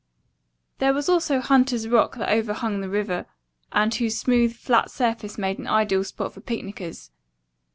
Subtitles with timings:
[0.79, 3.27] There was also Hunter's Rock that overhung the river,
[3.71, 7.11] and whose smooth, flat surface made an ideal spot for picnickers.